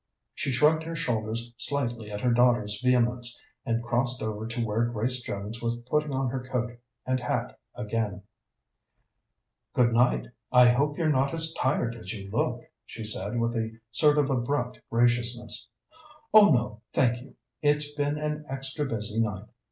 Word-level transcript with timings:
She 0.33 0.51
shrugged 0.51 0.81
her 0.81 0.95
shoulders 0.95 1.53
slightly 1.57 2.09
at 2.09 2.21
her 2.21 2.31
daughter's 2.33 2.81
vehemence, 2.81 3.39
and 3.67 3.83
crossed 3.83 4.19
over 4.23 4.47
to 4.47 4.65
where 4.65 4.85
Grace 4.85 5.21
Jones 5.21 5.61
was 5.61 5.75
putting 5.77 6.11
on 6.15 6.27
her 6.31 6.39
coat 6.43 6.79
and 7.05 7.19
hat 7.19 7.59
again. 7.75 8.23
"Good 9.73 9.93
night. 9.93 10.29
I 10.51 10.69
hope 10.69 10.97
you're 10.97 11.09
not 11.11 11.35
as 11.35 11.53
tired 11.53 11.95
as 11.95 12.13
you 12.13 12.31
look," 12.31 12.63
she 12.83 13.03
said 13.05 13.39
with 13.39 13.55
a 13.55 13.77
sort 13.91 14.17
of 14.17 14.31
abrupt 14.31 14.79
graciousness. 14.89 15.67
"Oh 16.33 16.51
no, 16.51 16.81
thank 16.93 17.21
you. 17.21 17.35
It's 17.61 17.93
been 17.93 18.17
an 18.17 18.43
extra 18.49 18.87
busy 18.87 19.19
night. 19.21 19.45